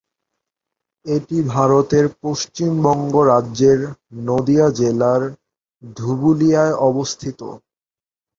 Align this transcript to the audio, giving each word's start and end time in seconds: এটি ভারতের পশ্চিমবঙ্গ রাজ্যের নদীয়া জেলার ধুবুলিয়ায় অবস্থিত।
এটি 1.05 1.37
ভারতের 1.51 2.05
পশ্চিমবঙ্গ 2.21 3.13
রাজ্যের 3.31 3.79
নদীয়া 4.21 4.67
জেলার 4.79 5.21
ধুবুলিয়ায় 5.95 6.75
অবস্থিত। 6.89 7.39